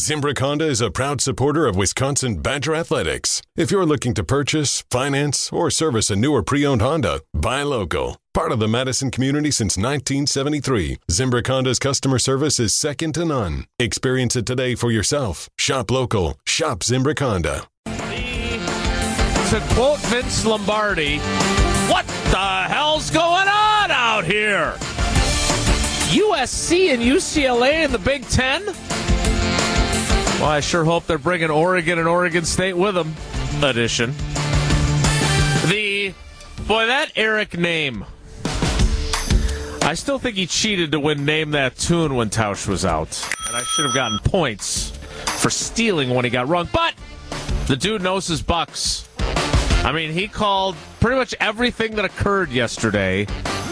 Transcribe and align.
Zimbrick 0.00 0.38
Honda 0.38 0.66
is 0.66 0.80
a 0.80 0.90
proud 0.90 1.20
supporter 1.20 1.66
of 1.66 1.76
Wisconsin 1.76 2.36
Badger 2.40 2.74
Athletics. 2.74 3.42
If 3.54 3.70
you're 3.70 3.84
looking 3.84 4.14
to 4.14 4.24
purchase, 4.24 4.82
finance, 4.90 5.52
or 5.52 5.70
service 5.70 6.08
a 6.08 6.16
new 6.16 6.32
or 6.32 6.42
pre 6.42 6.64
owned 6.64 6.80
Honda, 6.80 7.20
buy 7.34 7.62
local. 7.64 8.16
Part 8.32 8.50
of 8.50 8.60
the 8.60 8.66
Madison 8.66 9.10
community 9.10 9.50
since 9.50 9.76
1973, 9.76 10.96
Zimbrick 11.10 11.48
Honda's 11.48 11.78
customer 11.78 12.18
service 12.18 12.58
is 12.58 12.72
second 12.72 13.12
to 13.16 13.26
none. 13.26 13.66
Experience 13.78 14.36
it 14.36 14.46
today 14.46 14.74
for 14.74 14.90
yourself. 14.90 15.50
Shop 15.58 15.90
local. 15.90 16.38
Shop 16.46 16.78
Zimbrick 16.78 17.18
Honda. 17.18 17.66
To 17.84 19.60
quote 19.74 19.98
Vince 20.08 20.46
Lombardi, 20.46 21.18
what 21.90 22.06
the 22.30 22.62
hell's 22.72 23.10
going 23.10 23.48
on 23.48 23.90
out 23.90 24.24
here? 24.24 24.72
USC 26.08 26.94
and 26.94 27.02
UCLA 27.02 27.84
in 27.84 27.92
the 27.92 27.98
Big 27.98 28.26
Ten? 28.28 28.64
Well, 30.40 30.48
I 30.48 30.60
sure 30.60 30.84
hope 30.84 31.06
they're 31.06 31.18
bringing 31.18 31.50
Oregon 31.50 31.98
and 31.98 32.08
Oregon 32.08 32.46
State 32.46 32.72
with 32.72 32.94
them. 32.94 33.14
Edition. 33.62 34.14
The 35.68 36.14
boy, 36.66 36.86
that 36.86 37.12
Eric 37.14 37.50
Nehm. 37.50 38.06
I 39.82 39.92
still 39.92 40.18
think 40.18 40.36
he 40.36 40.46
cheated 40.46 40.92
to 40.92 41.00
win 41.00 41.26
Name 41.26 41.50
That 41.50 41.76
Tune 41.76 42.14
when 42.14 42.30
Tausch 42.30 42.66
was 42.66 42.86
out. 42.86 43.22
And 43.48 43.54
I 43.54 43.60
should 43.60 43.84
have 43.84 43.94
gotten 43.94 44.18
points 44.20 44.92
for 45.40 45.50
stealing 45.50 46.08
when 46.08 46.24
he 46.24 46.30
got 46.30 46.48
wrong. 46.48 46.70
But 46.72 46.94
the 47.66 47.76
dude 47.76 48.00
knows 48.00 48.26
his 48.26 48.40
bucks. 48.40 49.06
I 49.18 49.92
mean, 49.92 50.10
he 50.10 50.26
called 50.26 50.74
pretty 51.00 51.18
much 51.18 51.34
everything 51.38 51.96
that 51.96 52.06
occurred 52.06 52.48
yesterday 52.48 53.26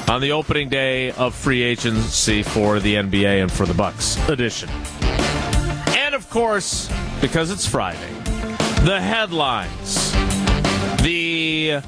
on 0.06 0.20
the 0.20 0.32
opening 0.32 0.68
day 0.68 1.12
of 1.12 1.34
free 1.34 1.62
agency 1.62 2.42
for 2.42 2.78
the 2.78 2.96
NBA 2.96 3.40
and 3.40 3.50
for 3.50 3.64
the 3.64 3.74
Bucks 3.74 4.18
edition. 4.28 4.68
Of 6.18 6.28
course, 6.30 6.90
because 7.20 7.52
it's 7.52 7.64
Friday, 7.64 8.12
the 8.84 9.00
headlines. 9.00 10.12
The 11.00 11.80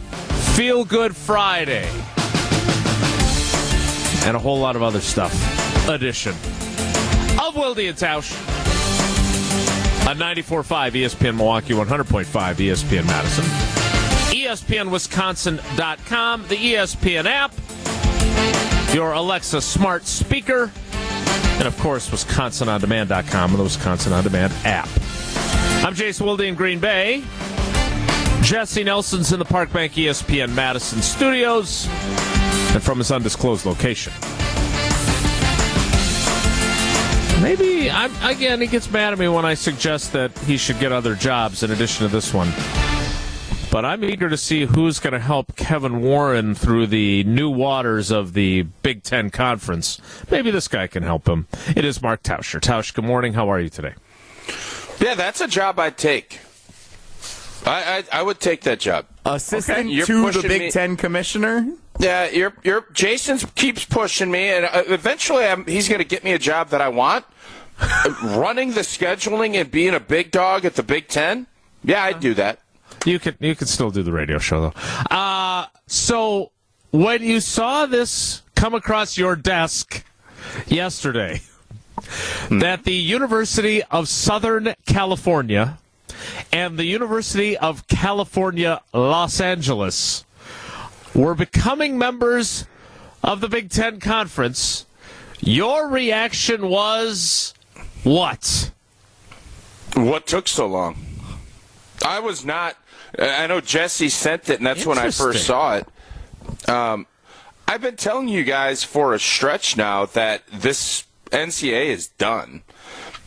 Feel 0.55 0.85
Good 0.85 1.17
Friday 1.17 1.89
and 4.25 4.37
a 4.37 4.39
whole 4.39 4.61
lot 4.61 4.77
of 4.77 4.85
other 4.85 5.01
stuff. 5.01 5.35
Edition 5.89 6.31
of 7.41 7.57
Wilde 7.57 7.81
and 7.81 7.99
Tausch 7.99 8.33
on 10.07 10.17
94.5 10.17 10.93
ESPN 10.93 11.37
Milwaukee, 11.37 11.75
100.5 11.75 12.25
ESPN 12.25 13.07
Madison, 13.07 13.45
ESPNWisconsin.com, 14.33 16.47
the 16.47 16.57
ESPN 16.57 17.25
app, 17.25 17.53
your 18.95 19.11
Alexa 19.11 19.61
smart 19.61 20.07
speaker, 20.07 20.71
and 21.61 21.69
of 21.69 21.79
course, 21.79 22.09
WisconsinOnDemand.com 22.09 23.51
and 23.51 23.59
the 23.59 23.63
Wisconsin 23.63 24.15
On 24.15 24.25
Demand 24.25 24.51
app. 24.65 24.89
I'm 25.85 25.95
Jason 25.95 26.25
Wilde 26.25 26.41
in 26.41 26.55
Green 26.55 26.81
Bay. 26.81 27.23
Jesse 28.41 28.83
Nelson's 28.83 29.31
in 29.35 29.39
the 29.39 29.45
Park 29.45 29.71
Bank 29.71 29.93
ESPN 29.93 30.55
Madison 30.55 31.03
studios 31.03 31.87
and 32.73 32.83
from 32.83 32.97
his 32.97 33.13
undisclosed 33.13 33.67
location. 33.67 34.15
Maybe 37.43 37.91
I'm 37.91 38.11
again. 38.23 38.63
He 38.63 38.67
gets 38.67 38.91
mad 38.91 39.13
at 39.13 39.19
me 39.19 39.29
when 39.29 39.45
I 39.45 39.53
suggest 39.53 40.15
that 40.15 40.37
he 40.41 40.57
should 40.57 40.81
get 40.81 40.93
other 40.93 41.15
jobs 41.15 41.63
in 41.63 41.71
addition 41.71 42.07
to 42.07 42.13
this 42.13 42.33
one. 42.33 42.49
But 43.71 43.85
I'm 43.85 44.03
eager 44.03 44.29
to 44.29 44.37
see 44.37 44.65
who's 44.65 44.99
going 44.99 45.13
to 45.13 45.21
help 45.21 45.55
Kevin 45.55 46.01
Warren 46.01 46.57
through 46.57 46.89
the 46.89 47.23
new 47.23 47.49
waters 47.49 48.11
of 48.11 48.33
the 48.33 48.63
Big 48.83 49.05
Ten 49.05 49.31
Conference. 49.31 50.01
Maybe 50.29 50.51
this 50.51 50.67
guy 50.67 50.89
can 50.89 51.05
help 51.05 51.29
him. 51.29 51.47
It 51.77 51.85
is 51.85 52.03
Mark 52.03 52.25
Tauscher. 52.25 52.61
Tausch, 52.61 52.93
good 52.93 53.05
morning. 53.05 53.35
How 53.35 53.49
are 53.49 53.61
you 53.61 53.69
today? 53.69 53.95
Yeah, 54.99 55.15
that's 55.15 55.41
a 55.41 55.47
job 55.47 55.79
I'd 55.79 55.97
take. 55.97 56.41
I 57.65 58.05
I, 58.13 58.21
I 58.21 58.23
would 58.23 58.41
take 58.41 58.63
that 58.63 58.81
job. 58.81 59.07
Assistant 59.25 59.89
You're 59.91 60.07
to 60.07 60.33
the 60.33 60.49
Big 60.49 60.63
me- 60.63 60.71
Ten 60.73 60.97
commissioner? 60.97 61.73
Yeah, 62.01 62.29
you're 62.29 62.55
you're 62.65 62.87
Jason 62.93 63.39
keeps 63.55 63.85
pushing 63.85 64.33
me, 64.33 64.49
and 64.49 64.65
uh, 64.65 64.83
eventually 64.89 65.45
I'm, 65.45 65.65
he's 65.67 65.89
going 65.89 66.01
to 66.01 66.05
get 66.05 66.25
me 66.25 66.33
a 66.33 66.39
job 66.39 66.71
that 66.71 66.81
I 66.81 66.89
want. 66.89 67.25
Running 68.25 68.73
the 68.73 68.81
scheduling 68.81 69.55
and 69.55 69.71
being 69.71 69.95
a 69.95 70.01
big 70.01 70.33
dog 70.33 70.65
at 70.65 70.75
the 70.75 70.83
Big 70.83 71.07
Ten. 71.07 71.47
Yeah, 71.85 72.03
I'd 72.03 72.19
do 72.21 72.35
that. 72.35 72.59
You 73.05 73.19
could 73.19 73.37
you 73.41 73.55
could 73.55 73.69
still 73.69 73.91
do 73.91 74.03
the 74.03 74.13
radio 74.13 74.39
show 74.39 74.61
though. 74.61 75.15
Uh, 75.15 75.67
so 75.87 76.51
when 76.91 77.23
you 77.23 77.41
saw 77.41 77.87
this 77.87 78.43
come 78.55 78.75
across 78.75 79.17
your 79.17 79.37
desk 79.37 80.05
yesterday, 80.67 81.41
that 82.51 82.85
the 82.85 82.95
University 82.95 83.83
of 83.85 84.09
Southern 84.09 84.75
California 84.87 85.79
and 86.53 86.79
the 86.79 86.85
University 86.85 87.57
of 87.57 87.87
California 87.89 88.83
Los 88.93 89.41
Angeles 89.41 90.25
were 91.15 91.35
becoming 91.35 91.99
members 91.99 92.67
of 93.23 93.41
the 93.41 93.49
Big 93.49 93.71
Ten 93.71 94.01
Conference, 94.01 94.87
your 95.41 95.89
reaction 95.89 96.69
was 96.69 97.55
what? 98.03 98.71
What 99.95 100.27
took 100.27 100.49
so 100.49 100.67
long? 100.67 100.97
I 102.05 102.21
was 102.21 102.45
not. 102.45 102.77
I 103.19 103.47
know 103.47 103.61
Jesse 103.61 104.09
sent 104.09 104.49
it, 104.49 104.59
and 104.59 104.67
that's 104.67 104.87
when 104.87 104.99
I 104.99 105.11
first 105.11 105.47
saw 105.47 105.77
it. 105.77 106.69
Um, 106.69 107.07
I've 107.67 107.81
been 107.81 107.97
telling 107.97 108.29
you 108.29 108.45
guys 108.45 108.83
for 108.85 109.15
a 109.15 109.19
stretch 109.19 109.77
now 109.77 110.07
that 110.07 110.47
this 110.49 111.05
NCAA 111.31 111.87
is 111.87 112.09
done. 112.09 112.63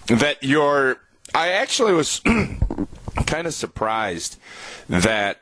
That 0.08 0.44
you're. 0.44 0.98
I 1.34 1.50
actually 1.50 1.94
was 1.94 2.20
kind 3.26 3.48
of 3.48 3.54
surprised 3.54 4.38
that 4.88 5.40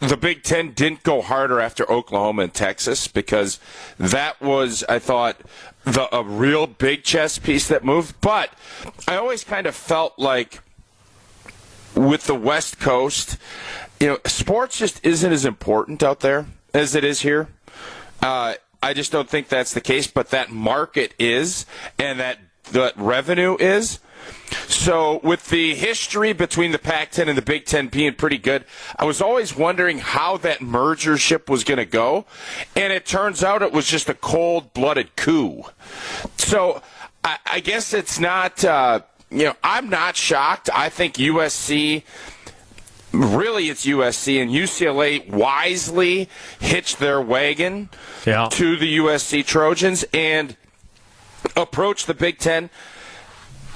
the 0.00 0.16
Big 0.16 0.42
Ten 0.42 0.72
didn't 0.72 1.02
go 1.02 1.20
harder 1.20 1.60
after 1.60 1.90
Oklahoma 1.90 2.42
and 2.42 2.54
Texas 2.54 3.08
because 3.08 3.58
that 3.98 4.40
was, 4.40 4.84
I 4.88 4.98
thought, 4.98 5.36
the 5.84 6.14
a 6.14 6.22
real 6.22 6.66
big 6.66 7.04
chess 7.04 7.38
piece 7.38 7.68
that 7.68 7.84
moved. 7.84 8.20
But 8.20 8.50
I 9.06 9.16
always 9.16 9.44
kind 9.44 9.66
of 9.66 9.74
felt 9.74 10.18
like 10.18 10.60
with 11.94 12.26
the 12.26 12.34
West 12.34 12.78
Coast, 12.78 13.38
you 14.00 14.08
know, 14.08 14.18
sports 14.26 14.78
just 14.78 15.04
isn't 15.04 15.32
as 15.32 15.44
important 15.44 16.02
out 16.02 16.20
there 16.20 16.46
as 16.74 16.94
it 16.94 17.04
is 17.04 17.20
here. 17.20 17.48
Uh, 18.22 18.54
I 18.82 18.94
just 18.94 19.10
don't 19.10 19.28
think 19.28 19.48
that's 19.48 19.74
the 19.74 19.80
case, 19.80 20.06
but 20.06 20.30
that 20.30 20.50
market 20.50 21.14
is, 21.18 21.66
and 21.98 22.20
that 22.20 22.38
that 22.72 22.96
revenue 22.96 23.56
is. 23.58 23.98
So, 24.66 25.20
with 25.22 25.48
the 25.48 25.74
history 25.74 26.32
between 26.32 26.72
the 26.72 26.78
Pac 26.78 27.10
10 27.10 27.28
and 27.28 27.36
the 27.36 27.42
Big 27.42 27.64
Ten 27.64 27.88
being 27.88 28.14
pretty 28.14 28.38
good, 28.38 28.64
I 28.96 29.04
was 29.04 29.20
always 29.20 29.56
wondering 29.56 29.98
how 29.98 30.36
that 30.38 30.60
mergership 30.60 31.48
was 31.48 31.64
going 31.64 31.78
to 31.78 31.86
go. 31.86 32.26
And 32.76 32.92
it 32.92 33.06
turns 33.06 33.42
out 33.42 33.62
it 33.62 33.72
was 33.72 33.86
just 33.86 34.08
a 34.08 34.14
cold 34.14 34.72
blooded 34.74 35.16
coup. 35.16 35.64
So, 36.36 36.82
I, 37.24 37.38
I 37.46 37.60
guess 37.60 37.92
it's 37.92 38.18
not, 38.18 38.64
uh, 38.64 39.00
you 39.30 39.44
know, 39.44 39.54
I'm 39.62 39.88
not 39.90 40.16
shocked. 40.16 40.70
I 40.74 40.88
think 40.88 41.14
USC 41.14 42.02
really 43.12 43.68
it's 43.70 43.86
USC 43.86 44.40
and 44.40 44.50
UCLA 44.50 45.28
wisely 45.28 46.28
hitched 46.60 46.98
their 46.98 47.20
wagon 47.20 47.88
Yeah. 48.26 48.48
to 48.52 48.76
the 48.76 48.98
USC 48.98 49.44
Trojans 49.44 50.04
and 50.12 50.56
approached 51.56 52.06
the 52.06 52.14
Big 52.14 52.38
Ten. 52.38 52.68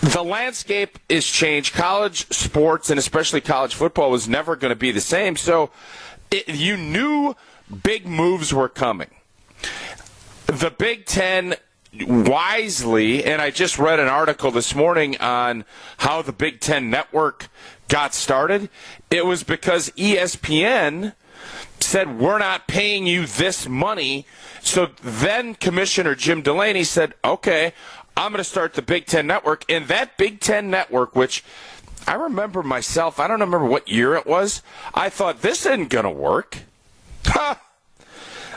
The 0.01 0.23
landscape 0.23 0.99
is 1.09 1.27
changed. 1.27 1.75
College 1.75 2.27
sports 2.31 2.91
and 2.91 2.99
especially 2.99 3.41
college 3.41 3.75
football 3.75 4.11
was 4.11 4.29
never 4.29 4.57
going 4.57 4.71
to 4.73 4.77
be 4.77 4.91
the 4.91 5.01
same. 5.01 5.37
So 5.37 5.71
it, 6.31 6.49
you 6.49 6.77
knew 6.77 7.35
big 7.85 8.07
moves 8.07 8.53
were 8.53 8.69
coming. 8.69 9.11
The 10.47 10.71
Big 10.77 11.07
Ten 11.07 11.55
wisely, 12.01 13.25
and 13.25 13.43
I 13.43 13.51
just 13.51 13.79
read 13.79 14.01
an 14.01 14.09
article 14.09 14.51
this 14.51 14.75
morning 14.75 15.17
on 15.19 15.65
how 15.99 16.23
the 16.23 16.33
Big 16.33 16.61
Ten 16.61 16.91
network 16.91 17.49
got 17.89 18.15
started. 18.15 18.71
It 19.11 19.27
was 19.27 19.43
because 19.43 19.91
ESPN 19.91 21.15
said, 21.81 22.19
We're 22.19 22.39
not 22.39 22.67
paying 22.67 23.07
you 23.07 23.27
this 23.27 23.69
money. 23.69 24.27
So 24.63 24.91
then 25.03 25.55
Commissioner 25.55 26.15
Jim 26.15 26.43
Delaney 26.43 26.85
said, 26.85 27.15
Okay, 27.25 27.75
I'm 28.17 28.33
going 28.33 28.39
to 28.39 28.45
start 28.45 28.75
the 28.75 28.83
Big 28.83 29.07
Ten 29.07 29.27
network. 29.27 29.65
And 29.71 29.89
that 29.89 30.17
Big 30.17 30.41
Ten 30.41 30.71
network, 30.71 31.15
which 31.15 31.45
I 32.07 32.15
remember 32.15 32.63
myself, 32.63 33.21
I 33.21 33.29
don't 33.29 33.41
remember 33.41 33.67
what 33.67 33.89
year 33.89 34.15
it 34.15 34.27
was, 34.27 34.63
I 34.95 35.11
thought, 35.11 35.43
This 35.43 35.67
isn't 35.67 35.91
going 35.91 36.05
to 36.05 36.11
work. 36.11 36.59
Ha! 37.27 37.61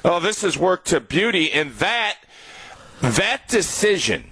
Oh, 0.07 0.19
this 0.19 0.43
has 0.43 0.55
worked 0.55 0.89
to 0.89 0.99
beauty. 0.99 1.51
And 1.51 1.71
that 1.77 2.17
that 3.01 3.47
decision 3.47 4.25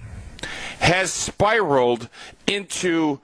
has 0.80 1.12
spiraled 1.12 2.08
into 2.46 3.20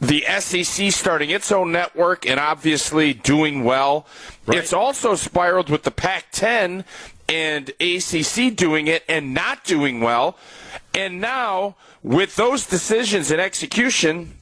the 0.00 0.24
SEC 0.38 0.92
starting 0.92 1.30
its 1.30 1.50
own 1.50 1.72
network 1.72 2.26
and 2.26 2.38
obviously 2.38 3.12
doing 3.12 3.64
well. 3.64 4.06
It's 4.46 4.72
also 4.72 5.14
spiraled 5.16 5.70
with 5.70 5.82
the 5.82 5.90
Pac 5.90 6.26
10 6.30 6.84
and 7.28 7.70
ACC 7.80 8.54
doing 8.54 8.86
it 8.86 9.04
and 9.08 9.34
not 9.34 9.64
doing 9.64 10.00
well. 10.00 10.38
And 10.94 11.20
now, 11.20 11.76
with 12.02 12.36
those 12.36 12.66
decisions 12.66 13.30
and 13.30 13.40
execution, 13.40 14.34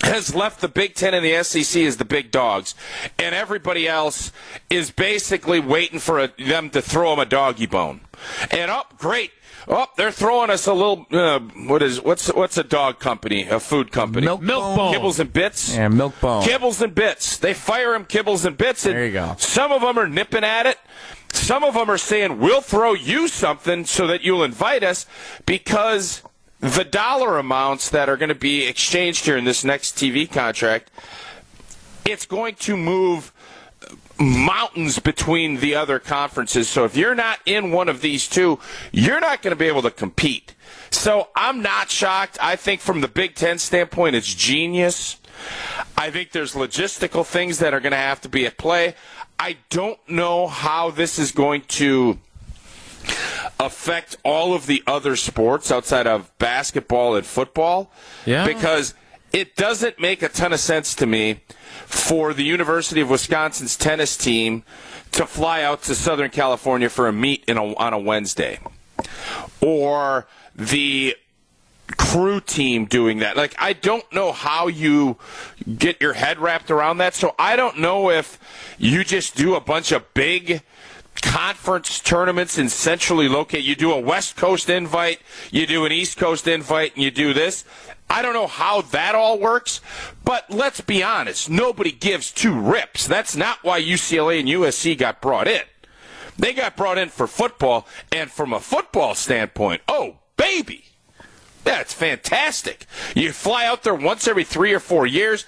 has 0.00 0.34
left 0.34 0.60
the 0.60 0.68
Big 0.68 0.94
Ten 0.94 1.14
and 1.14 1.24
the 1.24 1.42
SEC 1.42 1.82
as 1.82 1.96
the 1.96 2.04
big 2.04 2.30
dogs, 2.30 2.74
and 3.18 3.34
everybody 3.34 3.88
else 3.88 4.32
is 4.68 4.90
basically 4.90 5.60
waiting 5.60 5.98
for 5.98 6.18
a, 6.20 6.30
them 6.38 6.70
to 6.70 6.82
throw 6.82 7.10
them 7.10 7.20
a 7.20 7.24
doggy 7.24 7.66
bone. 7.66 8.00
And 8.50 8.70
up, 8.70 8.88
oh, 8.92 8.96
great. 8.98 9.32
Oh, 9.66 9.86
they're 9.96 10.10
throwing 10.12 10.50
us 10.50 10.66
a 10.66 10.74
little. 10.74 11.06
Uh, 11.10 11.40
what 11.66 11.82
is 11.82 12.00
what's 12.00 12.28
what's 12.32 12.58
a 12.58 12.64
dog 12.64 12.98
company? 12.98 13.48
A 13.48 13.58
food 13.58 13.90
company? 13.92 14.26
Milk, 14.26 14.42
Milk 14.42 14.76
bone. 14.76 14.94
Kibbles 14.94 15.20
and 15.20 15.32
bits. 15.32 15.74
Yeah, 15.74 15.88
milk 15.88 16.20
bone. 16.20 16.42
Kibbles 16.42 16.82
and 16.82 16.94
bits. 16.94 17.38
They 17.38 17.54
fire 17.54 17.92
them 17.92 18.04
kibbles 18.04 18.44
and 18.44 18.56
bits. 18.58 18.84
And 18.84 18.94
There 18.94 19.06
you 19.06 19.12
go. 19.12 19.34
Some 19.38 19.72
of 19.72 19.80
them 19.80 19.98
are 19.98 20.08
nipping 20.08 20.44
at 20.44 20.66
it. 20.66 20.78
Some 21.32 21.64
of 21.64 21.74
them 21.74 21.90
are 21.90 21.98
saying 21.98 22.38
we'll 22.38 22.60
throw 22.60 22.92
you 22.92 23.26
something 23.26 23.84
so 23.86 24.06
that 24.06 24.22
you'll 24.22 24.44
invite 24.44 24.84
us 24.84 25.06
because 25.46 26.22
the 26.60 26.84
dollar 26.84 27.38
amounts 27.38 27.90
that 27.90 28.08
are 28.08 28.16
going 28.16 28.28
to 28.28 28.34
be 28.34 28.66
exchanged 28.66 29.24
here 29.24 29.36
in 29.36 29.44
this 29.44 29.64
next 29.64 29.96
TV 29.96 30.30
contract, 30.30 30.90
it's 32.04 32.26
going 32.26 32.54
to 32.56 32.76
move 32.76 33.32
mountains 34.18 34.98
between 34.98 35.56
the 35.56 35.74
other 35.74 35.98
conferences. 35.98 36.68
So 36.68 36.84
if 36.84 36.96
you're 36.96 37.14
not 37.14 37.40
in 37.46 37.72
one 37.72 37.88
of 37.88 38.00
these 38.00 38.28
two, 38.28 38.58
you're 38.92 39.20
not 39.20 39.42
going 39.42 39.52
to 39.52 39.58
be 39.58 39.66
able 39.66 39.82
to 39.82 39.90
compete. 39.90 40.54
So 40.90 41.28
I'm 41.34 41.62
not 41.62 41.90
shocked. 41.90 42.38
I 42.40 42.56
think 42.56 42.80
from 42.80 43.00
the 43.00 43.08
Big 43.08 43.34
Ten 43.34 43.58
standpoint, 43.58 44.14
it's 44.14 44.32
genius. 44.32 45.18
I 45.98 46.10
think 46.10 46.30
there's 46.30 46.54
logistical 46.54 47.26
things 47.26 47.58
that 47.58 47.74
are 47.74 47.80
going 47.80 47.92
to 47.92 47.96
have 47.96 48.20
to 48.22 48.28
be 48.28 48.46
at 48.46 48.56
play. 48.56 48.94
I 49.38 49.56
don't 49.70 49.98
know 50.08 50.46
how 50.46 50.90
this 50.90 51.18
is 51.18 51.32
going 51.32 51.62
to 51.62 52.18
affect 53.58 54.16
all 54.24 54.54
of 54.54 54.66
the 54.66 54.82
other 54.86 55.16
sports 55.16 55.70
outside 55.70 56.06
of 56.06 56.36
basketball 56.38 57.16
and 57.16 57.26
football. 57.26 57.90
Yeah. 58.24 58.46
Because 58.46 58.94
it 59.34 59.56
doesn't 59.56 59.98
make 59.98 60.22
a 60.22 60.28
ton 60.28 60.52
of 60.52 60.60
sense 60.60 60.94
to 60.94 61.06
me 61.06 61.40
for 61.86 62.32
the 62.32 62.44
University 62.44 63.00
of 63.00 63.10
Wisconsin's 63.10 63.76
tennis 63.76 64.16
team 64.16 64.62
to 65.10 65.26
fly 65.26 65.62
out 65.62 65.82
to 65.82 65.94
Southern 65.96 66.30
California 66.30 66.88
for 66.88 67.08
a 67.08 67.12
meet 67.12 67.44
in 67.48 67.56
a, 67.56 67.74
on 67.74 67.92
a 67.92 67.98
Wednesday. 67.98 68.60
Or 69.60 70.28
the 70.54 71.16
crew 71.96 72.40
team 72.40 72.84
doing 72.84 73.18
that. 73.18 73.36
Like, 73.36 73.56
I 73.58 73.72
don't 73.72 74.10
know 74.12 74.30
how 74.30 74.68
you 74.68 75.18
get 75.76 76.00
your 76.00 76.12
head 76.12 76.38
wrapped 76.38 76.70
around 76.70 76.98
that. 76.98 77.14
So 77.14 77.34
I 77.36 77.56
don't 77.56 77.80
know 77.80 78.10
if 78.10 78.38
you 78.78 79.02
just 79.02 79.34
do 79.36 79.56
a 79.56 79.60
bunch 79.60 79.90
of 79.90 80.14
big 80.14 80.62
conference 81.22 82.00
tournaments 82.00 82.58
and 82.58 82.70
centrally 82.70 83.28
located. 83.28 83.64
You 83.64 83.74
do 83.74 83.92
a 83.92 83.98
West 83.98 84.36
Coast 84.36 84.68
invite, 84.68 85.20
you 85.50 85.66
do 85.66 85.84
an 85.84 85.92
East 85.92 86.18
Coast 86.18 86.46
invite, 86.46 86.94
and 86.94 87.02
you 87.02 87.10
do 87.10 87.32
this. 87.32 87.64
I 88.08 88.22
don't 88.22 88.34
know 88.34 88.46
how 88.46 88.82
that 88.82 89.14
all 89.14 89.38
works, 89.38 89.80
but 90.24 90.50
let's 90.50 90.80
be 90.80 91.02
honest. 91.02 91.50
Nobody 91.50 91.90
gives 91.90 92.30
two 92.30 92.58
rips. 92.58 93.06
That's 93.06 93.34
not 93.34 93.58
why 93.62 93.80
UCLA 93.82 94.40
and 94.40 94.48
USC 94.48 94.96
got 94.96 95.20
brought 95.20 95.48
in. 95.48 95.62
They 96.38 96.52
got 96.52 96.76
brought 96.76 96.98
in 96.98 97.08
for 97.08 97.26
football, 97.26 97.86
and 98.12 98.30
from 98.30 98.52
a 98.52 98.60
football 98.60 99.14
standpoint, 99.14 99.82
oh, 99.88 100.18
baby. 100.36 100.84
That's 101.64 101.94
fantastic. 101.94 102.86
You 103.14 103.32
fly 103.32 103.64
out 103.64 103.82
there 103.82 103.94
once 103.94 104.28
every 104.28 104.44
three 104.44 104.72
or 104.72 104.80
four 104.80 105.06
years. 105.06 105.46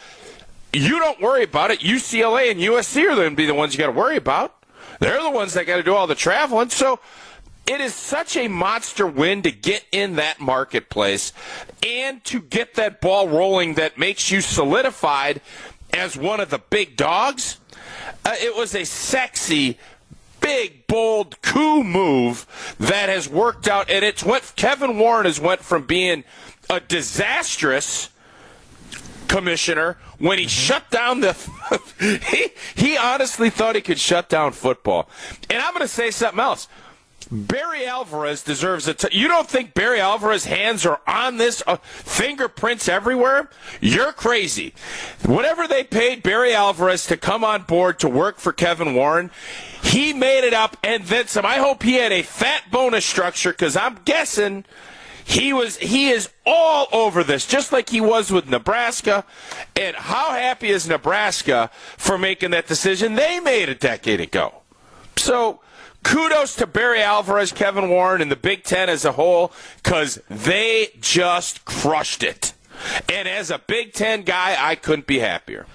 You 0.72 0.98
don't 0.98 1.20
worry 1.20 1.44
about 1.44 1.70
it. 1.70 1.80
UCLA 1.80 2.50
and 2.50 2.60
USC 2.60 3.02
are 3.02 3.14
going 3.14 3.30
to 3.30 3.36
be 3.36 3.46
the 3.46 3.54
ones 3.54 3.74
you 3.74 3.78
got 3.78 3.86
to 3.86 3.92
worry 3.92 4.16
about. 4.16 4.54
They're 5.00 5.22
the 5.22 5.30
ones 5.30 5.54
that 5.54 5.66
got 5.66 5.76
to 5.76 5.82
do 5.82 5.94
all 5.94 6.06
the 6.06 6.14
traveling. 6.14 6.70
So 6.70 7.00
it 7.66 7.80
is 7.80 7.94
such 7.94 8.36
a 8.36 8.48
monster 8.48 9.06
win 9.06 9.42
to 9.42 9.50
get 9.50 9.84
in 9.90 10.16
that 10.16 10.40
marketplace 10.40 11.32
and 11.84 12.22
to 12.24 12.40
get 12.40 12.74
that 12.74 13.00
ball 13.00 13.28
rolling 13.28 13.74
that 13.74 13.98
makes 13.98 14.30
you 14.30 14.40
solidified 14.40 15.40
as 15.92 16.16
one 16.16 16.40
of 16.40 16.50
the 16.50 16.58
big 16.58 16.96
dogs. 16.96 17.58
Uh, 18.24 18.34
it 18.40 18.56
was 18.56 18.74
a 18.74 18.84
sexy, 18.84 19.78
big, 20.40 20.86
bold 20.86 21.40
coup 21.42 21.82
move 21.82 22.46
that 22.78 23.08
has 23.08 23.28
worked 23.28 23.66
out, 23.66 23.90
and 23.90 24.04
it's 24.04 24.22
what 24.22 24.52
Kevin 24.56 24.98
Warren 24.98 25.26
has 25.26 25.40
went 25.40 25.60
from 25.60 25.86
being 25.86 26.24
a 26.70 26.78
disastrous 26.78 28.10
commissioner 29.28 29.98
when 30.18 30.38
he 30.38 30.46
shut 30.46 30.88
down 30.90 31.20
the 31.20 31.32
he 32.28 32.48
he 32.74 32.96
honestly 32.96 33.50
thought 33.50 33.74
he 33.74 33.80
could 33.80 33.98
shut 33.98 34.28
down 34.28 34.52
football. 34.52 35.08
And 35.50 35.60
I'm 35.60 35.72
going 35.72 35.82
to 35.82 35.88
say 35.88 36.10
something 36.10 36.40
else. 36.40 36.68
Barry 37.30 37.86
Alvarez 37.86 38.42
deserves 38.42 38.86
it. 38.86 39.12
You 39.12 39.28
don't 39.28 39.48
think 39.48 39.74
Barry 39.74 40.00
Alvarez 40.00 40.44
hands 40.44 40.86
are 40.86 41.00
on 41.06 41.38
this 41.38 41.62
uh, 41.66 41.76
fingerprints 41.76 42.88
everywhere? 42.88 43.50
You're 43.80 44.12
crazy. 44.12 44.74
Whatever 45.24 45.66
they 45.66 45.82
paid 45.82 46.22
Barry 46.22 46.54
Alvarez 46.54 47.06
to 47.06 47.16
come 47.16 47.42
on 47.42 47.62
board 47.62 47.98
to 48.00 48.08
work 48.08 48.38
for 48.38 48.52
Kevin 48.52 48.94
Warren, 48.94 49.30
he 49.82 50.12
made 50.12 50.44
it 50.44 50.54
up 50.54 50.76
and 50.82 51.04
then 51.04 51.26
some. 51.26 51.44
I 51.44 51.56
hope 51.56 51.82
he 51.82 51.94
had 51.94 52.12
a 52.12 52.22
fat 52.22 52.70
bonus 52.70 53.04
structure 53.04 53.50
because 53.50 53.76
I'm 53.76 53.98
guessing 54.04 54.64
he 55.24 55.52
was 55.52 55.76
he 55.78 56.10
is 56.10 56.28
all 56.46 56.86
over 56.92 57.24
this, 57.24 57.46
just 57.46 57.72
like 57.72 57.90
he 57.90 58.00
was 58.00 58.30
with 58.30 58.48
Nebraska. 58.48 59.24
And 59.74 59.96
how 59.96 60.30
happy 60.30 60.68
is 60.68 60.88
Nebraska 60.88 61.70
for 61.96 62.16
making 62.16 62.52
that 62.52 62.68
decision 62.68 63.16
they 63.16 63.40
made 63.40 63.68
a 63.68 63.74
decade 63.74 64.20
ago? 64.20 64.62
So 65.16 65.60
kudos 66.06 66.54
to 66.54 66.66
Barry 66.66 67.02
Alvarez, 67.02 67.50
Kevin 67.50 67.88
Warren, 67.88 68.22
and 68.22 68.30
the 68.30 68.36
Big 68.36 68.62
Ten 68.62 68.88
as 68.88 69.04
a 69.04 69.12
whole, 69.12 69.52
because 69.82 70.20
they 70.30 70.90
just 71.00 71.64
crushed 71.64 72.22
it. 72.22 72.52
And 73.12 73.26
as 73.26 73.50
a 73.50 73.58
Big 73.58 73.92
Ten 73.92 74.22
guy, 74.22 74.56
I 74.58 74.76
couldn't 74.76 75.08
be 75.08 75.18
happier. 75.18 75.66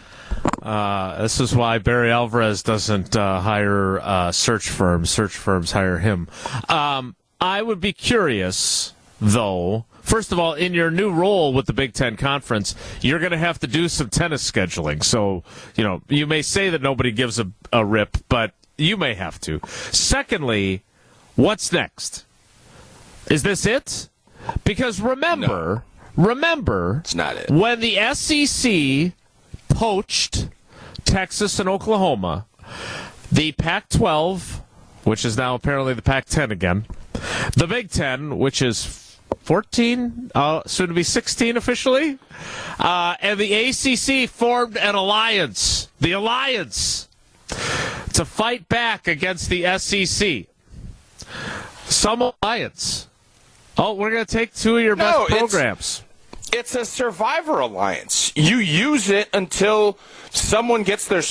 Uh, 0.62 1.22
this 1.22 1.40
is 1.42 1.54
why 1.54 1.80
Barry 1.80 2.12
Alvarez 2.12 2.64
doesn't 2.64 3.16
uh, 3.16 3.42
hire 3.42 4.00
uh, 4.00 4.32
search 4.32 4.70
firms. 4.70 5.10
Search 5.10 5.36
firms 5.36 5.74
hire 5.74 5.98
him. 5.98 6.30
Um, 6.70 7.16
I 7.42 7.62
would 7.62 7.82
be 7.82 7.92
curious, 7.92 8.94
though. 9.20 9.86
First 10.02 10.32
of 10.32 10.40
all, 10.40 10.54
in 10.54 10.74
your 10.74 10.92
new 10.92 11.12
role 11.12 11.54
with 11.54 11.66
the 11.66 11.74
Big 11.74 11.94
Ten 11.94 12.16
Conference, 12.16 12.74
you're 13.02 13.20
going 13.20 13.32
to 13.32 13.38
have 13.38 13.60
to 13.60 13.68
do 13.68 13.90
some 13.90 14.10
tennis 14.10 14.50
scheduling. 14.50 15.04
So, 15.04 15.44
you 15.76 15.84
know, 15.84 16.02
you 16.08 16.26
may 16.26 16.42
say 16.42 16.70
that 16.70 16.82
nobody 16.82 17.12
gives 17.12 17.38
a, 17.38 17.52
a 17.74 17.84
rip, 17.84 18.18
but 18.30 18.54
you 18.78 18.98
may 18.98 19.14
have 19.14 19.40
to. 19.42 19.60
Secondly, 19.92 20.84
what's 21.36 21.72
next? 21.72 22.26
Is 23.30 23.44
this 23.44 23.66
it? 23.66 24.10
Because 24.64 25.00
remember, 25.00 25.84
remember, 26.18 27.02
It's 27.04 27.16
not 27.16 27.36
it. 27.36 27.50
when 27.52 27.80
the 27.80 27.98
SEC 28.14 29.14
poached 29.70 30.48
Texas 31.06 31.60
and 31.60 31.70
Oklahoma, 31.70 32.46
the 33.32 33.52
Pac 33.54 33.90
12, 33.90 34.62
which 35.04 35.24
is 35.26 35.38
now 35.38 35.56
apparently 35.56 35.94
the 35.94 36.02
Pac 36.02 36.26
10 36.26 36.52
again, 36.52 36.86
the 37.56 37.68
Big 37.68 37.90
Ten, 37.92 38.38
which 38.40 38.62
is 38.62 39.18
14, 39.44 40.32
uh, 40.36 40.62
soon 40.66 40.88
to 40.90 40.94
be 40.94 41.04
16 41.04 41.56
officially, 41.56 42.18
uh, 42.80 43.16
and 43.22 43.40
the 43.40 43.54
ACC 43.70 44.28
formed 44.30 44.76
an 44.78 44.96
alliance. 44.96 45.88
The 46.00 46.12
alliance 46.14 47.08
to 48.22 48.26
fight 48.26 48.70
back 48.70 49.08
against 49.08 49.50
the 49.50 49.64
SEC. 49.78 50.46
Some 51.86 52.22
alliance. 52.44 53.08
Oh, 53.78 53.94
we're 53.94 54.12
going 54.12 54.26
to 54.26 54.32
take 54.32 54.54
two 54.54 54.78
of 54.78 54.84
your 54.84 54.96
No, 54.96 55.04
best 55.04 55.32
it's- 55.32 55.40
programs. 55.40 56.04
It's 56.54 56.76
a 56.76 56.84
survivor 56.84 57.60
alliance. 57.60 58.34
You 58.36 58.58
use 58.58 59.10
it 59.10 59.30
until 59.34 59.98
someone 60.32 60.84
gets 60.84 61.08
their 61.08 61.24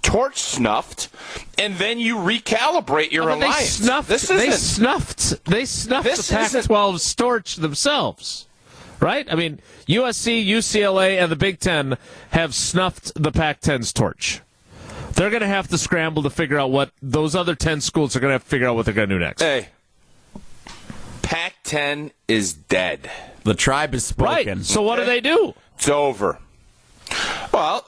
torch 0.00 0.40
snuffed, 0.40 1.10
and 1.58 1.76
then 1.76 1.98
you 1.98 2.16
recalibrate 2.16 3.12
your 3.12 3.24
oh, 3.24 3.34
But 3.34 3.40
they 3.40 3.46
alliance. 3.48 3.68
snuffed. 3.70 4.08
this 4.08 4.28
they 4.28 4.50
snuffed. 4.50 5.44
They 5.44 5.66
snuffed 5.66 6.04
the 6.04 6.34
Pac-12 6.34 7.16
torch 7.16 7.56
themselves, 7.56 8.46
right? 8.98 9.30
I 9.30 9.34
mean, 9.34 9.60
USC, 9.86 10.42
UCLA, 10.46 11.22
and 11.22 11.30
the 11.30 11.36
Big 11.36 11.60
Ten 11.60 11.98
have 12.30 12.54
snuffed 12.54 13.12
the 13.14 13.30
Pac-10's 13.30 13.92
torch. 13.92 14.40
They're 15.14 15.30
going 15.30 15.42
to 15.42 15.46
have 15.48 15.68
to 15.68 15.78
scramble 15.78 16.22
to 16.22 16.30
figure 16.30 16.58
out 16.58 16.70
what 16.70 16.90
those 17.02 17.34
other 17.34 17.54
ten 17.54 17.80
schools 17.80 18.16
are 18.16 18.20
going 18.20 18.30
to 18.30 18.34
have 18.34 18.44
to 18.44 18.48
figure 18.48 18.68
out 18.68 18.76
what 18.76 18.84
they're 18.86 18.94
going 18.94 19.08
to 19.08 19.14
do 19.14 19.18
next. 19.18 19.42
Hey, 19.42 19.68
Pac-10 21.22 22.10
is 22.28 22.52
dead. 22.52 23.10
The 23.44 23.54
tribe 23.54 23.94
is 23.94 24.12
right. 24.18 24.58
So 24.64 24.82
what 24.82 24.96
do 24.96 25.04
they 25.04 25.20
do? 25.20 25.54
It's 25.76 25.88
over. 25.88 26.38
Well, 27.52 27.86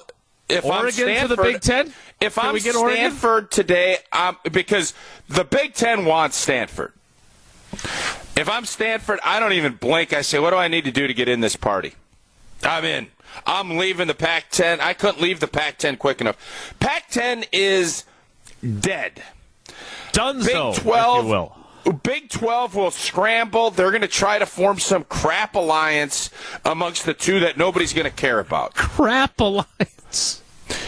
if 0.48 0.64
I'm 0.64 0.70
Oregon 0.70 0.92
to 0.92 1.04
the 1.04 1.14
Stanford, 1.14 1.38
Big 1.38 1.60
Ten? 1.60 1.92
If 2.20 2.34
Can 2.36 2.46
I'm 2.46 2.54
we 2.54 2.60
get 2.60 2.74
Oregon? 2.76 2.96
Stanford 2.98 3.50
today, 3.50 3.98
um, 4.12 4.36
because 4.50 4.94
the 5.28 5.44
Big 5.44 5.74
Ten 5.74 6.04
wants 6.04 6.36
Stanford. 6.36 6.92
If 8.36 8.48
I'm 8.48 8.64
Stanford, 8.64 9.20
I 9.24 9.40
don't 9.40 9.52
even 9.52 9.74
blink. 9.74 10.12
I 10.12 10.22
say, 10.22 10.38
what 10.38 10.50
do 10.50 10.56
I 10.56 10.68
need 10.68 10.84
to 10.84 10.92
do 10.92 11.06
to 11.06 11.14
get 11.14 11.28
in 11.28 11.40
this 11.40 11.56
party? 11.56 11.94
I'm 12.62 12.84
in. 12.84 13.06
I'm 13.46 13.76
leaving 13.76 14.06
the 14.06 14.14
Pac-10. 14.14 14.80
I 14.80 14.94
couldn't 14.94 15.20
leave 15.20 15.40
the 15.40 15.46
Pac-10 15.48 15.98
quick 15.98 16.20
enough. 16.20 16.74
Pac-10 16.80 17.46
is 17.52 18.04
dead. 18.80 19.22
Dunzo, 20.12 20.74
Big 20.74 20.82
12. 20.82 21.18
if 21.18 21.24
you 21.24 21.30
will. 21.30 21.56
Big 22.02 22.30
12 22.30 22.74
will 22.74 22.90
scramble. 22.90 23.70
They're 23.70 23.90
going 23.90 24.00
to 24.02 24.08
try 24.08 24.38
to 24.38 24.46
form 24.46 24.78
some 24.78 25.04
crap 25.04 25.54
alliance 25.54 26.30
amongst 26.64 27.04
the 27.04 27.12
two 27.12 27.40
that 27.40 27.58
nobody's 27.58 27.92
going 27.92 28.06
to 28.06 28.10
care 28.10 28.38
about. 28.40 28.74
Crap 28.74 29.38
alliance. 29.40 30.42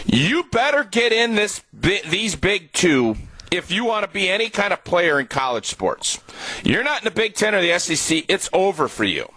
You 0.05 0.43
better 0.51 0.83
get 0.83 1.13
in 1.13 1.35
this 1.35 1.61
these 1.71 2.35
big 2.35 2.71
two 2.73 3.15
if 3.51 3.69
you 3.71 3.85
want 3.85 4.05
to 4.05 4.11
be 4.11 4.27
any 4.27 4.49
kind 4.49 4.73
of 4.73 4.83
player 4.83 5.19
in 5.19 5.27
college 5.27 5.67
sports. 5.67 6.19
You're 6.63 6.83
not 6.83 7.01
in 7.01 7.05
the 7.05 7.11
Big 7.11 7.35
Ten 7.35 7.53
or 7.53 7.61
the 7.61 7.77
SEC. 7.77 8.25
It's 8.27 8.49
over 8.53 8.87
for 8.87 9.03
you. 9.03 9.31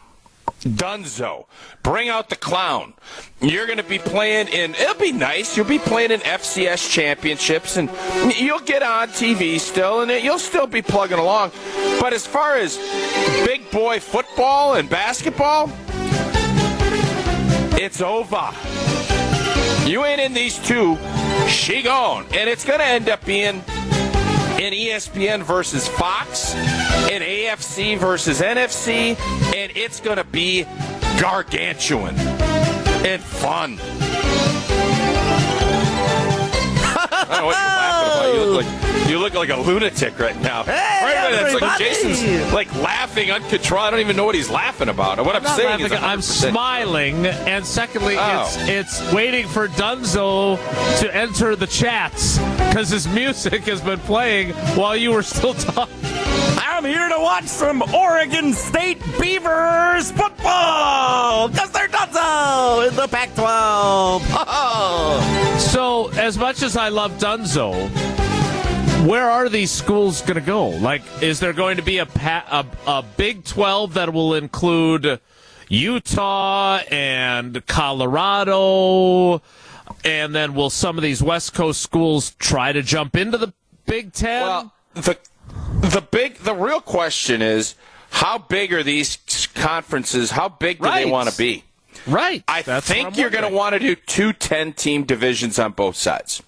Dunzo. 0.61 1.47
Bring 1.83 2.09
out 2.09 2.29
the 2.29 2.37
clown. 2.37 2.95
You're 3.41 3.67
going 3.67 3.79
to 3.79 3.85
be 3.85 3.99
playing 3.99 4.49
in, 4.49 4.75
it'll 4.75 4.95
be 4.95 5.13
nice. 5.13 5.57
You'll 5.57 5.67
be 5.67 5.79
playing 5.79 6.11
in 6.11 6.21
FCS 6.21 6.91
championships 6.91 7.77
and 7.77 7.91
you'll 8.37 8.61
get 8.61 8.83
on 8.83 9.09
TV 9.09 9.59
still 9.59 10.01
and 10.01 10.11
you'll 10.23 10.39
still 10.39 10.67
be 10.67 10.83
plugging 10.83 11.19
along. 11.19 11.53
But 12.01 12.13
as 12.13 12.27
far 12.27 12.57
as 12.57 12.77
big 13.47 13.71
boy 13.71 14.01
football 14.01 14.75
and 14.75 14.89
basketball, 14.89 15.71
it's 17.81 18.03
over. 18.03 18.51
You 19.89 20.05
ain't 20.05 20.21
in 20.21 20.35
these 20.35 20.59
two, 20.59 20.99
she 21.49 21.83
gone. 21.83 22.27
And 22.35 22.49
it's 22.49 22.65
going 22.65 22.79
to 22.79 22.85
end 22.85 23.09
up 23.09 23.25
being 23.25 23.65
in 24.61 24.75
ESPN 24.75 25.43
versus 25.43 25.89
Fox, 25.89 26.55
in 27.09 27.23
AFC 27.23 27.99
versus 27.99 28.41
NFC, 28.41 29.19
and 29.55 29.73
it's 29.77 30.01
going 30.01 30.17
to 30.19 30.25
be 30.25 30.65
gargantuan 31.21 32.15
and 33.07 33.23
fun. 33.23 33.79
I 37.13 37.27
don't 37.29 37.41
know 37.41 37.47
what 37.47 37.57
you're 37.57 37.67
laughing 37.77 38.13
about. 38.13 38.35
You 38.35 38.45
look 38.45 38.65
like 38.65 39.09
you 39.11 39.19
look 39.19 39.35
like 39.35 39.49
a 39.49 39.57
lunatic 39.57 40.19
right 40.21 40.41
now. 40.41 40.63
Hey, 40.63 40.71
right, 41.03 41.31
that's 41.33 41.61
like 41.61 41.79
Jason's 41.79 42.53
like 42.53 42.73
laughing 42.77 43.31
uncontrolled. 43.31 43.85
I 43.85 43.91
don't 43.91 44.01
even 44.01 44.17
know 44.17 44.25
what 44.25 44.35
he's 44.37 44.51
laughing 44.51 44.89
about. 44.89 45.19
what 45.25 45.35
I'm, 45.35 45.45
I'm 45.47 45.57
saying 45.57 45.81
laughing, 45.81 45.87
is, 45.99 46.03
I'm 46.05 46.23
smiling, 46.23 47.27
and 47.27 47.65
secondly, 47.67 48.17
Oh. 48.19 48.45
it's 48.67 49.01
it's 49.01 49.13
waiting 49.13 49.49
for 49.49 49.67
Dunzo 49.69 50.57
to 51.01 51.15
enter 51.17 51.57
the 51.57 51.67
chats 51.67 52.39
because 52.39 52.89
his 52.91 53.09
music 53.09 53.63
has 53.65 53.81
been 53.81 53.99
playing 54.01 54.51
while 54.77 54.97
you 54.97 55.11
were 55.13 55.23
still 55.23 55.55
talking. 55.75 55.95
I'm 56.81 56.87
here 56.87 57.11
to 57.11 57.21
watch 57.21 57.45
some 57.45 57.83
Oregon 57.95 58.55
State 58.55 59.03
Beavers 59.21 60.11
football 60.13 61.49
because 61.49 61.71
they're 61.73 61.89
Dunzo 61.89 62.89
in 62.89 62.97
the 62.97 63.07
Pac-12. 63.07 64.23
So, 65.61 66.09
as 66.13 66.39
much 66.39 66.63
as 66.63 66.79
I 66.79 66.89
love 66.89 67.13
Dunzo, 67.19 67.75
where 69.07 69.31
are 69.31 69.51
these 69.51 69.71
schools 69.71 70.23
going 70.23 70.37
to 70.37 70.41
go? 70.41 70.69
Like, 70.71 71.03
is 71.21 71.39
there 71.39 71.53
going 71.53 71.77
to 71.77 71.83
be 71.83 71.99
a, 71.99 72.07
pa- 72.07 72.47
a 72.51 72.91
a 72.91 73.03
Big 73.03 73.45
Twelve 73.45 73.93
that 73.93 74.15
will 74.15 74.35
include 74.35 75.21
Utah 75.69 76.79
and 76.91 77.67
Colorado, 77.67 79.43
and 80.03 80.35
then 80.35 80.55
will 80.55 80.71
some 80.71 80.97
of 80.97 81.03
these 81.03 81.23
West 81.23 81.53
Coast 81.53 81.83
schools 81.83 82.31
try 82.39 82.73
to 82.73 82.81
jump 82.81 83.17
into 83.17 83.37
the 83.37 83.53
Big 83.85 84.15
Ten? 84.15 84.41
Well, 84.41 84.73
the 84.95 85.19
the 85.81 86.01
big 86.11 86.37
the 86.39 86.55
real 86.55 86.81
question 86.81 87.43
is 87.43 87.75
how 88.11 88.39
big 88.39 88.73
are 88.73 88.83
these 88.83 89.17
conferences? 89.55 90.31
How 90.33 90.49
big 90.49 90.79
do 90.79 90.85
Right. 90.85 91.05
they 91.05 91.11
want 91.11 91.29
to 91.31 91.37
be? 91.37 91.65
right. 92.07 92.43
I 92.49 92.63
That's 92.63 92.87
think 92.87 93.17
you're 93.17 93.31
going 93.31 93.49
to 93.49 93.55
want 93.55 93.75
to 93.75 93.79
do 93.79 93.95
two 93.95 94.33
10 94.33 94.73
team 94.73 95.05
divisions 95.05 95.59
on 95.59 95.73
both 95.73 95.97
sides. 95.97 96.43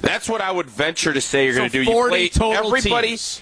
That's 0.00 0.28
what 0.28 0.40
I 0.40 0.50
would 0.52 0.66
venture 0.70 1.12
to 1.12 1.20
say 1.20 1.44
you're 1.46 1.54
So 1.54 1.58
going 1.60 1.70
to 1.70 1.84
do. 1.84 1.90
40 1.92 2.04
you 2.04 2.10
play 2.10 2.28
total 2.28 2.66
everybody. 2.76 3.08
teams. 3.08 3.40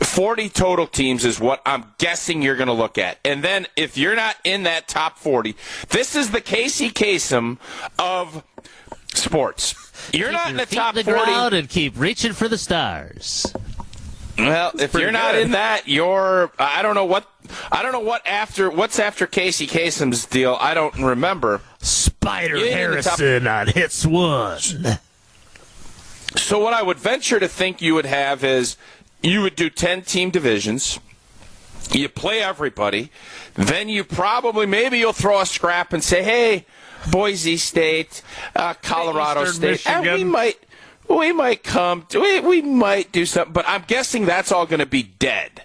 40 0.00 0.48
total 0.50 0.86
teams 0.86 1.24
is 1.24 1.40
what 1.40 1.60
I'm 1.66 1.84
guessing 1.98 2.40
you're 2.42 2.54
going 2.56 2.68
to 2.68 2.72
look 2.72 2.98
at. 2.98 3.18
And 3.24 3.42
then 3.42 3.66
if 3.76 3.96
you're 3.98 4.14
not 4.14 4.36
in 4.44 4.62
that 4.64 4.86
top 4.88 5.18
40, 5.18 5.56
this 5.88 6.14
is 6.14 6.30
the 6.30 6.40
Casey 6.40 6.90
Kasem 6.90 7.58
of 7.98 8.44
sports. 9.12 9.74
You're 10.12 10.30
not 10.32 10.50
in 10.50 10.56
the 10.56 10.66
top 10.66 10.94
40. 10.96 11.56
and 11.56 11.68
keep 11.68 11.94
reaching 11.98 12.32
for 12.32 12.46
the 12.46 12.58
stars. 12.58 13.52
Well, 14.38 14.72
if 14.78 14.94
you're 14.94 15.10
not 15.10 15.34
in 15.34 15.50
that, 15.52 15.88
you're 15.88 16.52
I 16.58 16.82
don't 16.82 16.94
know 16.94 17.04
what 17.04 17.26
I 17.72 17.82
don't 17.82 17.92
know 17.92 18.00
what 18.00 18.26
after 18.26 18.70
what's 18.70 18.98
after 18.98 19.26
Casey 19.26 19.66
Kasem's 19.66 20.24
deal. 20.26 20.56
I 20.60 20.74
don't 20.74 20.94
remember. 20.98 21.60
Spider 21.80 22.56
You 22.56 22.66
ain't 22.66 23.04
top- 23.04 23.18
Harrison 23.18 23.46
on 23.46 23.66
hits 23.68 24.06
one. 24.06 24.58
So 26.36 26.58
what 26.60 26.74
I 26.74 26.82
would 26.82 26.98
venture 26.98 27.40
to 27.40 27.48
think 27.48 27.80
you 27.80 27.94
would 27.94 28.06
have 28.06 28.44
is 28.44 28.76
you 29.22 29.40
would 29.42 29.56
do 29.56 29.70
10 29.70 30.02
team 30.02 30.30
divisions. 30.30 31.00
You 31.90 32.08
play 32.08 32.40
everybody. 32.42 33.10
Then 33.54 33.88
you 33.88 34.04
probably 34.04 34.66
maybe 34.66 34.98
you'll 34.98 35.12
throw 35.14 35.40
a 35.40 35.46
scrap 35.46 35.92
and 35.92 36.04
say, 36.04 36.22
"Hey, 36.22 36.66
Boise 37.10 37.56
State, 37.56 38.22
uh, 38.54 38.74
Colorado 38.82 39.42
Eastern 39.44 39.76
State, 39.78 39.90
and 39.90 40.04
we 40.04 40.24
might 40.24 40.58
we 41.08 41.32
might 41.32 41.62
come 41.62 42.06
to, 42.10 42.20
we, 42.20 42.40
we 42.40 42.62
might 42.62 43.12
do 43.12 43.26
something, 43.26 43.52
but 43.52 43.64
I'm 43.68 43.84
guessing 43.86 44.26
that's 44.26 44.52
all 44.52 44.66
going 44.66 44.80
to 44.80 44.86
be 44.86 45.02
dead." 45.02 45.62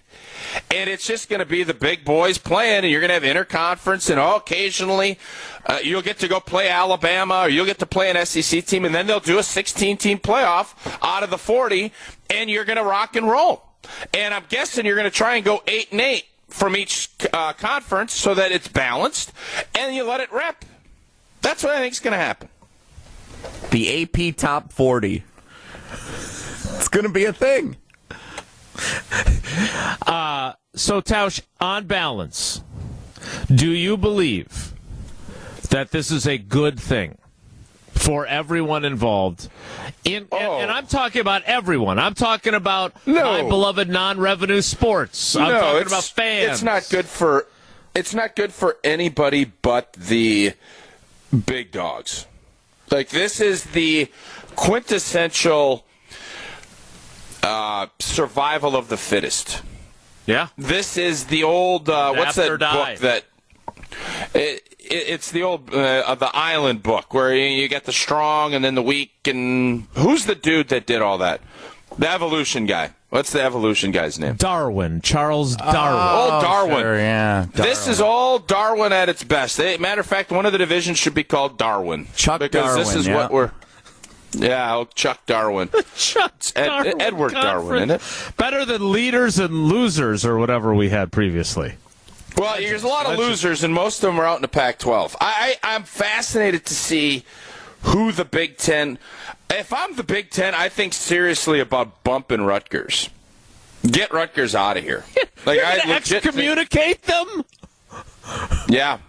and 0.71 0.89
it's 0.89 1.05
just 1.05 1.29
going 1.29 1.39
to 1.39 1.45
be 1.45 1.63
the 1.63 1.73
big 1.73 2.05
boys 2.05 2.37
playing, 2.37 2.83
and 2.83 2.91
you're 2.91 3.01
going 3.01 3.09
to 3.09 3.13
have 3.13 3.23
interconference, 3.23 4.09
and 4.09 4.19
oh, 4.19 4.35
occasionally 4.35 5.17
uh, 5.65 5.79
you'll 5.83 6.01
get 6.01 6.19
to 6.19 6.27
go 6.27 6.39
play 6.39 6.69
Alabama, 6.69 7.41
or 7.41 7.49
you'll 7.49 7.65
get 7.65 7.79
to 7.79 7.85
play 7.85 8.09
an 8.09 8.25
SEC 8.25 8.65
team, 8.65 8.85
and 8.85 8.93
then 8.93 9.07
they'll 9.07 9.19
do 9.19 9.37
a 9.37 9.41
16-team 9.41 10.19
playoff 10.19 10.97
out 11.01 11.23
of 11.23 11.29
the 11.29 11.37
40, 11.37 11.91
and 12.29 12.49
you're 12.49 12.65
going 12.65 12.77
to 12.77 12.83
rock 12.83 13.15
and 13.15 13.27
roll. 13.29 13.63
And 14.13 14.33
I'm 14.33 14.43
guessing 14.49 14.85
you're 14.85 14.95
going 14.95 15.09
to 15.09 15.15
try 15.15 15.35
and 15.35 15.45
go 15.45 15.61
eight 15.67 15.91
and 15.91 16.01
eight 16.01 16.25
from 16.47 16.75
each 16.75 17.09
uh, 17.33 17.53
conference 17.53 18.13
so 18.13 18.33
that 18.33 18.51
it's 18.51 18.67
balanced, 18.67 19.33
and 19.75 19.95
you 19.95 20.03
let 20.03 20.21
it 20.21 20.31
rip. 20.31 20.65
That's 21.41 21.63
what 21.63 21.73
I 21.73 21.79
think 21.79 21.93
is 21.93 21.99
going 21.99 22.13
to 22.13 22.17
happen. 22.17 22.49
The 23.71 24.03
AP 24.03 24.37
Top 24.37 24.71
40. 24.71 25.23
It's 25.93 26.87
going 26.89 27.05
to 27.05 27.11
be 27.11 27.25
a 27.25 27.33
thing. 27.33 27.77
Uh, 30.05 30.53
so, 30.75 31.01
Tausch, 31.01 31.41
on 31.61 31.85
balance, 31.85 32.61
do 33.53 33.69
you 33.69 33.97
believe 33.97 34.73
that 35.69 35.91
this 35.91 36.11
is 36.11 36.27
a 36.27 36.37
good 36.37 36.79
thing 36.79 37.17
for 37.91 38.25
everyone 38.25 38.83
involved? 38.83 39.49
In, 40.03 40.27
Oh. 40.31 40.37
and, 40.37 40.63
and 40.63 40.71
I'm 40.71 40.87
talking 40.87 41.21
about 41.21 41.43
everyone. 41.43 41.99
I'm 41.99 42.13
talking 42.15 42.53
about 42.53 42.93
No. 43.07 43.23
my 43.23 43.41
beloved 43.47 43.89
non-revenue 43.89 44.61
sports. 44.61 45.35
I'm 45.35 45.49
no, 45.49 45.59
talking 45.59 45.87
about 45.87 46.03
fans. 46.03 46.51
It's 46.53 46.63
not 46.63 46.87
good 46.89 47.05
for 47.05 47.47
it's 47.95 48.13
not 48.15 48.35
good 48.35 48.51
for 48.51 48.77
anybody 48.83 49.45
but 49.61 49.93
the 49.93 50.53
big 51.45 51.71
dogs. 51.71 52.25
Like 52.91 53.09
this 53.09 53.39
is 53.39 53.63
the 53.65 54.09
quintessential 54.53 55.85
uh, 57.41 57.87
survival 57.99 58.75
of 58.75 58.89
the 58.89 58.97
fittest. 58.97 59.61
Yeah. 60.25 60.47
This 60.57 60.97
is 60.97 61.25
the 61.25 61.43
old 61.43 61.89
uh, 61.89 62.13
what's 62.13 62.35
that 62.35 62.57
die. 62.59 62.95
book 62.95 62.99
that 62.99 63.25
it, 64.33 64.63
it, 64.79 65.03
it's 65.09 65.31
the 65.31 65.43
old 65.43 65.73
uh, 65.73 66.03
of 66.07 66.19
the 66.19 66.33
island 66.33 66.81
book 66.81 67.13
where 67.13 67.35
you, 67.35 67.45
you 67.45 67.67
get 67.67 67.83
the 67.83 67.91
strong 67.91 68.53
and 68.53 68.63
then 68.63 68.75
the 68.75 68.83
weak 68.83 69.11
and 69.25 69.87
who's 69.95 70.25
the 70.25 70.35
dude 70.35 70.69
that 70.69 70.85
did 70.85 71.01
all 71.01 71.17
that? 71.17 71.41
The 71.97 72.09
evolution 72.09 72.65
guy. 72.65 72.91
What's 73.09 73.31
the 73.31 73.43
evolution 73.43 73.91
guy's 73.91 74.17
name? 74.17 74.37
Darwin, 74.37 74.99
Charles 75.01 75.55
Darwin. 75.55 75.99
Oh, 76.01 76.41
Darwin. 76.41 76.79
Sure, 76.79 76.97
yeah. 76.97 77.45
This 77.53 77.87
is 77.87 78.01
all 78.01 78.39
Darwin 78.39 78.91
at 78.91 79.07
its 79.07 79.23
best. 79.23 79.59
Matter 79.59 80.01
of 80.01 80.07
fact, 80.07 80.31
one 80.31 80.47
of 80.47 80.51
the 80.51 80.57
divisions 80.57 80.97
should 80.97 81.13
be 81.13 81.23
called 81.23 81.59
Darwin. 81.59 82.07
Chuck 82.15 82.39
because 82.39 82.75
this 82.75 82.87
Darwin, 82.87 82.99
is 82.99 83.07
yeah. 83.07 83.15
what 83.15 83.31
we're. 83.31 83.51
Yeah, 84.35 84.75
oh, 84.75 84.85
Chuck 84.93 85.25
Darwin. 85.25 85.69
Chuck 85.95 86.33
Ed- 86.55 86.67
Darwin 86.67 87.01
Edward 87.01 87.33
Darwin, 87.33 87.89
Conference. 87.89 88.31
Better 88.37 88.65
than 88.65 88.91
leaders 88.91 89.39
and 89.39 89.65
losers 89.65 90.25
or 90.25 90.37
whatever 90.37 90.73
we 90.73 90.89
had 90.89 91.11
previously. 91.11 91.75
Well, 92.37 92.57
there's 92.57 92.83
a 92.83 92.87
lot 92.87 93.05
of 93.05 93.19
losers, 93.19 93.63
and 93.63 93.73
most 93.73 93.97
of 94.03 94.07
them 94.11 94.19
are 94.19 94.25
out 94.25 94.37
in 94.37 94.41
the 94.41 94.47
Pac-12. 94.47 95.15
I, 95.21 95.55
I, 95.63 95.75
I'm 95.75 95.83
fascinated 95.83 96.65
to 96.65 96.73
see 96.73 97.25
who 97.83 98.11
the 98.11 98.25
Big 98.25 98.57
Ten. 98.57 98.97
If 99.51 99.71
I'm 99.71 99.95
the 99.95 100.03
Big 100.03 100.31
Ten, 100.31 100.55
I 100.55 100.67
think 100.69 100.93
seriously 100.93 101.59
about 101.59 102.03
bumping 102.03 102.41
Rutgers. 102.41 103.09
Get 103.85 104.11
Rutgers 104.11 104.55
out 104.55 104.77
of 104.77 104.83
here. 104.83 105.03
Like 105.45 105.57
You're 105.57 105.65
I 105.65 105.77
gonna 105.77 105.99
think- 105.99 106.23
excommunicate 106.23 107.01
them? 107.03 107.43
yeah, 108.69 108.99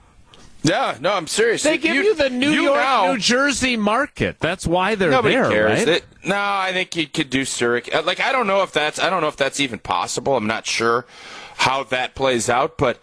yeah. 0.64 0.97
No, 1.00 1.12
I'm 1.12 1.26
serious. 1.28 1.62
They 1.62 1.78
give 1.78 1.94
you, 1.94 2.14
the 2.16 2.30
New 2.30 2.50
York, 2.50 2.76
now- 2.80 3.12
New 3.12 3.18
Jersey 3.18 3.76
market. 3.76 4.37
That's 4.40 4.66
why 4.66 4.94
they're 4.97 5.11
Nobody 5.11 5.35
there, 5.37 5.49
cares. 5.50 5.78
right? 5.80 5.88
It- 5.88 6.04
no, 6.25 6.37
I 6.37 6.71
think 6.73 6.97
you 6.97 7.06
could 7.06 7.30
do 7.30 7.44
Zurich. 7.44 7.94
Uh, 7.94 8.02
Like 8.02 8.18
I 8.21 8.33
don't 8.33 8.47
know 8.47 8.62
if 8.62 8.73
that's 8.73 8.99
I 8.99 9.11
don't 9.11 9.21
know 9.21 9.28
if 9.28 9.37
that's 9.37 9.61
even 9.61 9.78
possible. 9.78 10.37
I'm 10.37 10.47
not 10.47 10.66
sure 10.66 11.06
how 11.59 11.85
that 11.85 12.14
plays 12.14 12.49
out, 12.50 12.76
but 12.78 12.99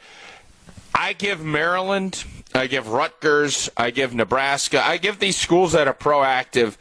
I 0.94 1.13
give 1.13 1.39
Maryland, 1.41 2.24
I 2.53 2.68
give 2.68 2.89
Rutgers, 2.89 3.70
I 3.77 3.91
give 3.91 4.13
Nebraska, 4.13 4.84
I 4.86 4.98
give 4.98 5.20
these 5.20 5.38
schools 5.38 5.72
that 5.72 5.88
are 5.88 5.94
proactive 5.94 6.75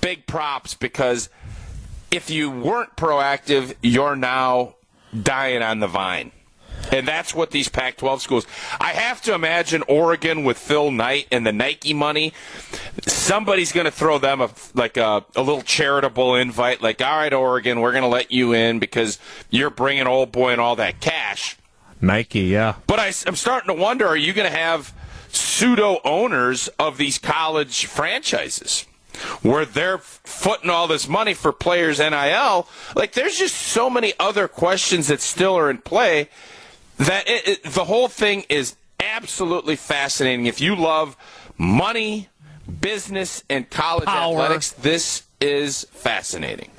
big 0.00 0.26
props 0.26 0.74
because 0.74 1.28
if 2.10 2.28
you 2.28 2.50
weren't 2.50 2.94
proactive, 2.96 3.74
you're 3.82 4.16
now 4.16 4.74
dying 5.22 5.62
on 5.62 5.78
the 5.80 5.86
vine. 5.86 6.32
And 6.92 7.08
that's 7.08 7.34
what 7.34 7.50
these 7.50 7.70
Pac 7.70 7.96
12 7.96 8.20
schools. 8.20 8.46
I 8.78 8.90
have 8.90 9.22
to 9.22 9.34
imagine 9.34 9.82
Oregon 9.88 10.44
with 10.44 10.58
Phil 10.58 10.90
Knight 10.90 11.26
and 11.32 11.46
the 11.46 11.52
Nike 11.52 11.94
money. 11.94 12.34
Somebody's 13.06 13.72
going 13.72 13.86
to 13.86 13.90
throw 13.90 14.18
them 14.18 14.42
a, 14.42 14.50
like 14.74 14.98
a, 14.98 15.24
a 15.34 15.42
little 15.42 15.62
charitable 15.62 16.34
invite, 16.34 16.82
like, 16.82 17.00
all 17.00 17.16
right, 17.16 17.32
Oregon, 17.32 17.80
we're 17.80 17.92
going 17.92 18.02
to 18.02 18.08
let 18.08 18.30
you 18.30 18.52
in 18.52 18.78
because 18.78 19.18
you're 19.48 19.70
bringing 19.70 20.06
old 20.06 20.32
boy 20.32 20.52
and 20.52 20.60
all 20.60 20.76
that 20.76 21.00
cash. 21.00 21.56
Nike, 22.02 22.40
yeah. 22.40 22.74
But 22.86 22.98
I, 22.98 23.06
am 23.26 23.36
starting 23.36 23.74
to 23.74 23.80
wonder 23.80 24.06
are 24.06 24.16
you 24.16 24.34
going 24.34 24.50
to 24.50 24.56
have 24.56 24.92
pseudo 25.30 25.98
owners 26.04 26.68
of 26.78 26.98
these 26.98 27.16
college 27.18 27.86
franchises? 27.86 28.86
Where 29.40 29.64
they're 29.64 29.98
footing 29.98 30.70
all 30.70 30.88
this 30.88 31.06
money 31.06 31.34
for 31.34 31.52
players' 31.52 32.00
NIL. 32.00 32.66
Like, 32.96 33.12
there's 33.12 33.38
just 33.38 33.54
so 33.54 33.88
many 33.88 34.14
other 34.18 34.48
questions 34.48 35.08
that 35.08 35.20
still 35.20 35.56
are 35.56 35.70
in 35.70 35.78
play 35.78 36.28
that 36.98 37.28
it, 37.28 37.48
it, 37.48 37.62
the 37.64 37.84
whole 37.84 38.08
thing 38.08 38.44
is 38.48 38.76
absolutely 39.00 39.76
fascinating. 39.76 40.46
If 40.46 40.60
you 40.60 40.74
love 40.76 41.16
money, 41.56 42.28
business, 42.80 43.44
and 43.48 43.68
college 43.68 44.06
Power. 44.06 44.34
athletics, 44.34 44.72
this 44.72 45.22
is 45.40 45.84
fascinating. 45.92 46.70